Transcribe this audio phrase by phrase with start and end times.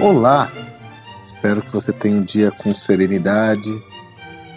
[0.00, 0.50] Olá!
[1.24, 3.70] Espero que você tenha um dia com serenidade,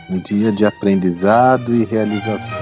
[0.09, 2.57] um dia de aprendizado e realização.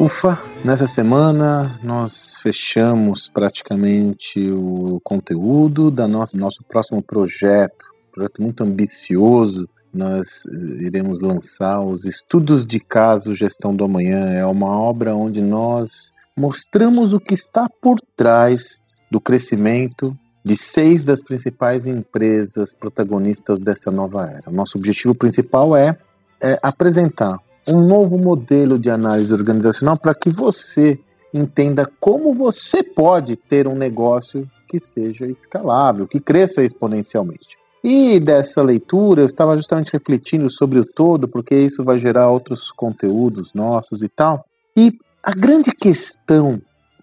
[0.00, 8.64] Ufa, nessa semana nós fechamos praticamente o conteúdo da nosso, nosso próximo projeto, projeto muito
[8.64, 9.68] ambicioso.
[9.94, 14.30] Nós eh, iremos lançar os Estudos de Caso Gestão do Amanhã.
[14.32, 21.04] É uma obra onde nós mostramos o que está por trás do crescimento de seis
[21.04, 24.50] das principais empresas protagonistas dessa nova era.
[24.50, 25.96] Nosso objetivo principal é,
[26.40, 30.98] é apresentar um novo modelo de análise organizacional para que você
[31.32, 37.56] entenda como você pode ter um negócio que seja escalável, que cresça exponencialmente.
[37.86, 42.72] E dessa leitura eu estava justamente refletindo sobre o todo, porque isso vai gerar outros
[42.72, 44.46] conteúdos nossos e tal.
[44.74, 46.62] E a grande questão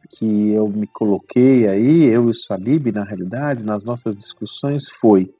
[0.09, 5.31] que eu me coloquei aí, eu e o Sabib, na realidade, nas nossas discussões, foi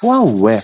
[0.00, 0.62] qual é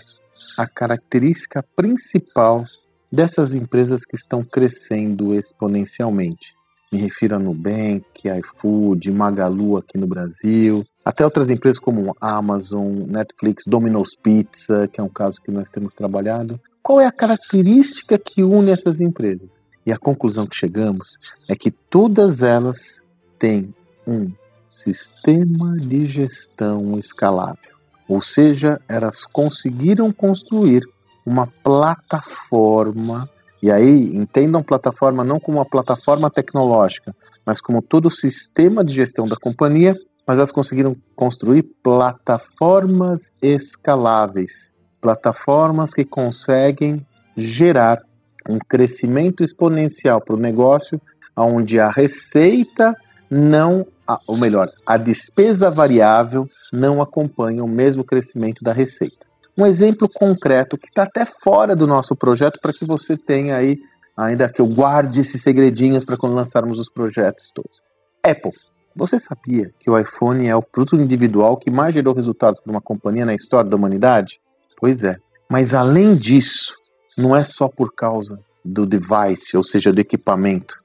[0.58, 2.64] a característica principal
[3.12, 6.54] dessas empresas que estão crescendo exponencialmente.
[6.94, 13.64] Me refiro a Nubank, iFood, Magalu aqui no Brasil, até outras empresas como Amazon, Netflix,
[13.66, 16.60] Domino's Pizza, que é um caso que nós temos trabalhado.
[16.84, 19.50] Qual é a característica que une essas empresas?
[19.84, 23.02] E a conclusão que chegamos é que todas elas
[23.40, 23.74] têm
[24.06, 24.30] um
[24.64, 27.74] sistema de gestão escalável.
[28.06, 30.84] Ou seja, elas conseguiram construir
[31.26, 33.28] uma plataforma.
[33.64, 38.92] E aí, entendam plataforma não como uma plataforma tecnológica, mas como todo o sistema de
[38.92, 39.94] gestão da companhia,
[40.26, 48.02] mas elas conseguiram construir plataformas escaláveis, plataformas que conseguem gerar
[48.46, 51.00] um crescimento exponencial para o negócio,
[51.34, 52.94] onde a receita
[53.30, 53.86] não,
[54.26, 59.24] ou melhor, a despesa variável não acompanha o mesmo crescimento da receita
[59.56, 63.78] um exemplo concreto que está até fora do nosso projeto para que você tenha aí,
[64.16, 67.82] ainda que eu guarde esses segredinhos para quando lançarmos os projetos todos.
[68.22, 68.50] Apple.
[68.96, 72.80] Você sabia que o iPhone é o produto individual que mais gerou resultados para uma
[72.80, 74.40] companhia na história da humanidade?
[74.78, 75.16] Pois é.
[75.50, 76.72] Mas além disso,
[77.18, 80.80] não é só por causa do device, ou seja, do equipamento.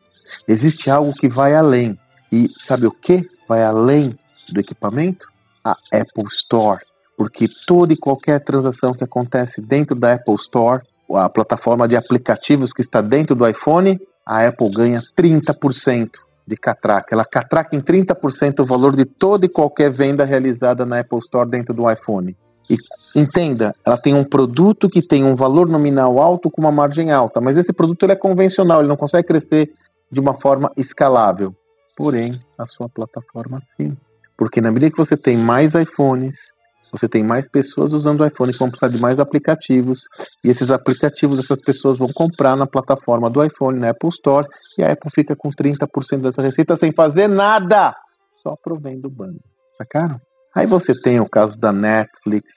[0.47, 2.00] Existe algo que vai além.
[2.31, 4.18] E sabe o que vai além
[4.52, 5.28] do equipamento?
[5.63, 6.81] A Apple Store
[7.19, 10.81] porque toda e qualquer transação que acontece dentro da Apple Store,
[11.13, 16.12] a plataforma de aplicativos que está dentro do iPhone, a Apple ganha 30%
[16.47, 17.13] de catraca.
[17.13, 21.50] Ela catraca em 30% o valor de toda e qualquer venda realizada na Apple Store
[21.50, 22.38] dentro do iPhone.
[22.69, 22.78] E
[23.13, 27.41] entenda, ela tem um produto que tem um valor nominal alto com uma margem alta,
[27.41, 29.74] mas esse produto ele é convencional, ele não consegue crescer
[30.09, 31.53] de uma forma escalável.
[31.97, 33.97] Porém, a sua plataforma sim.
[34.38, 36.58] Porque na medida que você tem mais iPhones,
[36.91, 40.07] você tem mais pessoas usando o iPhone que vão precisar de mais aplicativos,
[40.44, 44.47] e esses aplicativos essas pessoas vão comprar na plataforma do iPhone, na Apple Store,
[44.78, 47.95] e a Apple fica com 30% dessa receita sem fazer nada,
[48.28, 49.40] só provendo banda.
[49.78, 50.19] Sacaram?
[50.56, 52.51] Aí você tem o caso da Netflix,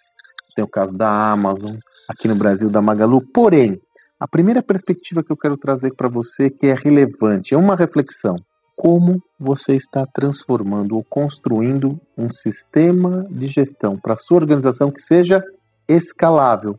[0.45, 1.77] você tem o caso da Amazon,
[2.09, 3.81] aqui no Brasil da Magalu, porém,
[4.19, 8.37] a primeira perspectiva que eu quero trazer para você que é relevante, é uma reflexão
[8.83, 15.41] como você está transformando ou construindo um sistema de gestão para sua organização que seja
[15.89, 16.77] escalável,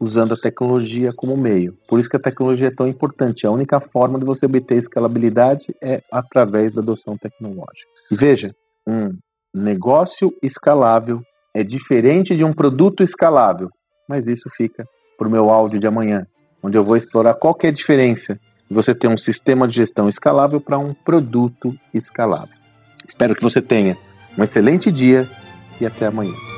[0.00, 1.76] usando a tecnologia como meio.
[1.86, 3.46] Por isso que a tecnologia é tão importante.
[3.46, 7.90] A única forma de você obter escalabilidade é através da adoção tecnológica.
[8.10, 8.48] E veja,
[8.88, 9.10] um
[9.54, 11.20] negócio escalável
[11.52, 13.68] é diferente de um produto escalável,
[14.08, 14.86] mas isso fica
[15.18, 16.26] para o meu áudio de amanhã,
[16.62, 18.40] onde eu vou explorar qual é a diferença
[18.72, 22.56] você ter um sistema de gestão escalável para um produto escalável.
[23.06, 23.96] Espero que você tenha
[24.36, 25.28] um excelente dia
[25.80, 26.51] e até amanhã.